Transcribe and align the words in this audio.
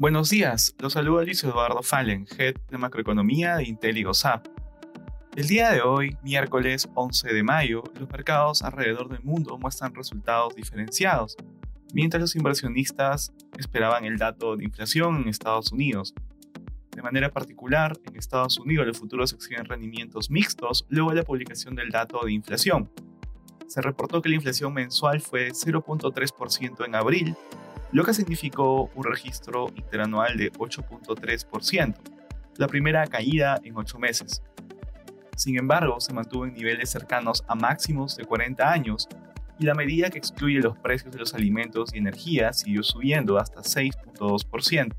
Buenos 0.00 0.30
días, 0.30 0.74
los 0.78 0.94
saluda 0.94 1.24
Luis 1.24 1.44
Eduardo 1.44 1.82
Fallen, 1.82 2.26
Head 2.38 2.54
de 2.70 2.78
Macroeconomía 2.78 3.56
de 3.56 3.64
Intel 3.64 3.98
y. 3.98 4.04
El 5.36 5.46
día 5.46 5.68
de 5.72 5.82
hoy, 5.82 6.16
miércoles 6.22 6.88
11 6.94 7.34
de 7.34 7.42
mayo, 7.42 7.84
los 7.98 8.08
mercados 8.08 8.62
alrededor 8.62 9.10
del 9.10 9.22
mundo 9.22 9.58
muestran 9.58 9.94
resultados 9.94 10.54
diferenciados, 10.54 11.36
mientras 11.92 12.18
los 12.18 12.34
inversionistas 12.34 13.34
esperaban 13.58 14.06
el 14.06 14.16
dato 14.16 14.56
de 14.56 14.64
inflación 14.64 15.20
en 15.20 15.28
Estados 15.28 15.70
Unidos. 15.70 16.14
De 16.96 17.02
manera 17.02 17.30
particular, 17.30 17.92
en 18.06 18.16
Estados 18.16 18.58
Unidos 18.58 18.86
los 18.86 18.98
futuros 18.98 19.34
exhiben 19.34 19.66
rendimientos 19.66 20.30
mixtos 20.30 20.86
luego 20.88 21.10
de 21.10 21.16
la 21.16 21.24
publicación 21.24 21.74
del 21.74 21.90
dato 21.90 22.24
de 22.24 22.32
inflación. 22.32 22.90
Se 23.66 23.82
reportó 23.82 24.22
que 24.22 24.30
la 24.30 24.36
inflación 24.36 24.72
mensual 24.72 25.20
fue 25.20 25.44
de 25.44 25.50
0.3% 25.50 26.86
en 26.86 26.94
abril, 26.94 27.36
lo 27.92 28.04
que 28.04 28.14
significó 28.14 28.90
un 28.94 29.04
registro 29.04 29.68
interanual 29.74 30.36
de 30.36 30.52
8.3%, 30.52 31.94
la 32.56 32.66
primera 32.68 33.06
caída 33.06 33.60
en 33.64 33.76
8 33.76 33.98
meses. 33.98 34.42
Sin 35.36 35.58
embargo, 35.58 36.00
se 36.00 36.12
mantuvo 36.12 36.46
en 36.46 36.54
niveles 36.54 36.90
cercanos 36.90 37.44
a 37.48 37.54
máximos 37.54 38.16
de 38.16 38.24
40 38.24 38.70
años 38.70 39.08
y 39.58 39.64
la 39.64 39.74
medida 39.74 40.10
que 40.10 40.18
excluye 40.18 40.60
los 40.60 40.76
precios 40.78 41.12
de 41.12 41.18
los 41.18 41.34
alimentos 41.34 41.94
y 41.94 41.98
energía 41.98 42.52
siguió 42.52 42.82
subiendo 42.82 43.38
hasta 43.38 43.60
6.2%. 43.60 44.94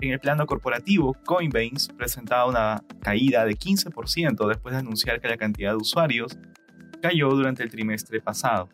En 0.00 0.12
el 0.12 0.20
plano 0.20 0.46
corporativo, 0.46 1.16
Coinbase 1.24 1.92
presentaba 1.96 2.46
una 2.46 2.84
caída 3.00 3.44
de 3.44 3.56
15% 3.56 4.46
después 4.48 4.72
de 4.72 4.78
anunciar 4.78 5.20
que 5.20 5.28
la 5.28 5.36
cantidad 5.36 5.72
de 5.72 5.76
usuarios 5.76 6.38
cayó 7.02 7.30
durante 7.30 7.62
el 7.62 7.70
trimestre 7.70 8.20
pasado. 8.20 8.68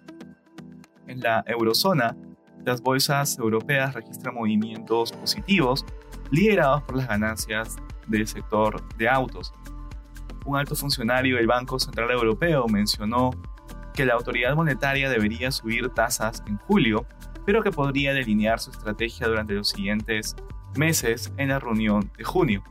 En 1.07 1.21
la 1.21 1.43
eurozona, 1.47 2.17
las 2.65 2.81
bolsas 2.81 3.39
europeas 3.39 3.95
registran 3.95 4.35
movimientos 4.35 5.13
positivos 5.13 5.85
liderados 6.31 6.83
por 6.83 6.97
las 6.97 7.09
ganancias 7.09 7.77
del 8.07 8.27
sector 8.27 8.83
de 8.97 9.09
autos. 9.09 9.53
Un 10.45 10.57
alto 10.57 10.75
funcionario 10.75 11.37
del 11.37 11.47
Banco 11.47 11.79
Central 11.79 12.11
Europeo 12.11 12.67
mencionó 12.69 13.31
que 13.95 14.05
la 14.05 14.15
autoridad 14.15 14.55
monetaria 14.55 15.09
debería 15.09 15.51
subir 15.53 15.89
tasas 15.91 16.43
en 16.47 16.59
julio, 16.59 17.07
pero 17.47 17.63
que 17.63 17.71
podría 17.71 18.13
delinear 18.13 18.59
su 18.59 18.71
estrategia 18.71 19.29
durante 19.29 19.55
los 19.55 19.69
siguientes 19.69 20.35
meses 20.77 21.33
en 21.37 21.49
la 21.49 21.61
reunión 21.61 22.11
de 22.17 22.25
junio. 22.25 22.63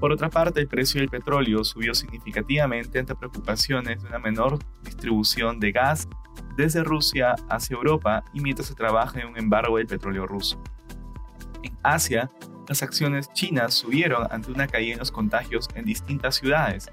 Por 0.00 0.12
otra 0.12 0.30
parte, 0.30 0.60
el 0.60 0.68
precio 0.68 1.00
del 1.00 1.10
petróleo 1.10 1.64
subió 1.64 1.92
significativamente 1.92 3.00
ante 3.00 3.16
preocupaciones 3.16 4.00
de 4.02 4.08
una 4.08 4.18
menor 4.18 4.58
distribución 4.82 5.58
de 5.58 5.72
gas 5.72 6.08
desde 6.58 6.82
Rusia 6.82 7.36
hacia 7.48 7.76
Europa 7.76 8.24
y 8.32 8.40
mientras 8.40 8.66
se 8.66 8.74
trabaja 8.74 9.20
en 9.20 9.28
un 9.28 9.38
embargo 9.38 9.78
del 9.78 9.86
petróleo 9.86 10.26
ruso. 10.26 10.60
En 11.62 11.72
Asia, 11.84 12.30
las 12.66 12.82
acciones 12.82 13.32
chinas 13.32 13.74
subieron 13.74 14.26
ante 14.32 14.50
una 14.50 14.66
caída 14.66 14.94
en 14.94 14.98
los 14.98 15.12
contagios 15.12 15.68
en 15.76 15.84
distintas 15.84 16.34
ciudades, 16.34 16.90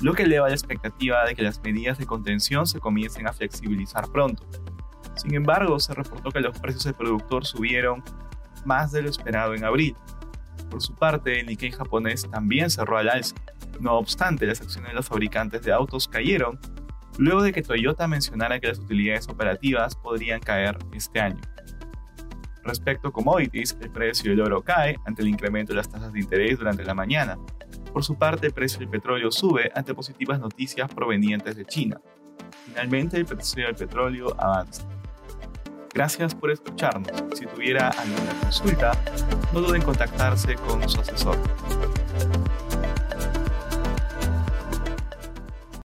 lo 0.00 0.14
que 0.14 0.22
eleva 0.22 0.48
la 0.48 0.54
expectativa 0.54 1.26
de 1.26 1.34
que 1.34 1.42
las 1.42 1.62
medidas 1.62 1.98
de 1.98 2.06
contención 2.06 2.66
se 2.66 2.80
comiencen 2.80 3.28
a 3.28 3.34
flexibilizar 3.34 4.10
pronto. 4.10 4.46
Sin 5.14 5.34
embargo, 5.34 5.78
se 5.78 5.92
reportó 5.92 6.30
que 6.30 6.40
los 6.40 6.58
precios 6.58 6.84
del 6.84 6.94
productor 6.94 7.44
subieron 7.44 8.02
más 8.64 8.92
de 8.92 9.02
lo 9.02 9.10
esperado 9.10 9.54
en 9.54 9.64
abril. 9.64 9.94
Por 10.70 10.80
su 10.80 10.94
parte, 10.94 11.38
el 11.38 11.46
Nikkei 11.46 11.70
japonés 11.70 12.26
también 12.30 12.70
cerró 12.70 12.96
al 12.96 13.10
alza. 13.10 13.36
No 13.78 13.98
obstante, 13.98 14.46
las 14.46 14.62
acciones 14.62 14.92
de 14.92 14.94
los 14.94 15.06
fabricantes 15.06 15.60
de 15.62 15.72
autos 15.72 16.08
cayeron 16.08 16.58
luego 17.18 17.42
de 17.42 17.52
que 17.52 17.62
Toyota 17.62 18.06
mencionara 18.08 18.60
que 18.60 18.68
las 18.68 18.78
utilidades 18.78 19.28
operativas 19.28 19.96
podrían 19.96 20.40
caer 20.40 20.78
este 20.92 21.20
año. 21.20 21.40
Respecto 22.64 23.08
a 23.08 23.12
commodities, 23.12 23.76
el 23.80 23.90
precio 23.90 24.30
del 24.30 24.40
oro 24.40 24.62
cae 24.62 24.96
ante 25.04 25.22
el 25.22 25.28
incremento 25.28 25.72
de 25.72 25.78
las 25.78 25.88
tasas 25.88 26.12
de 26.12 26.20
interés 26.20 26.58
durante 26.58 26.84
la 26.84 26.94
mañana. 26.94 27.36
Por 27.92 28.04
su 28.04 28.16
parte, 28.16 28.46
el 28.46 28.52
precio 28.52 28.78
del 28.78 28.88
petróleo 28.88 29.30
sube 29.32 29.70
ante 29.74 29.94
positivas 29.94 30.38
noticias 30.38 30.92
provenientes 30.94 31.56
de 31.56 31.64
China. 31.64 32.00
Finalmente, 32.66 33.16
el 33.16 33.26
precio 33.26 33.66
del 33.66 33.74
petróleo 33.74 34.34
avanza. 34.38 34.84
Gracias 35.92 36.34
por 36.34 36.50
escucharnos. 36.50 37.12
Si 37.34 37.44
tuviera 37.46 37.88
alguna 37.88 38.40
consulta, 38.40 38.92
no 39.52 39.60
duden 39.60 39.82
en 39.82 39.86
contactarse 39.86 40.54
con 40.54 40.88
su 40.88 41.00
asesor. 41.00 41.36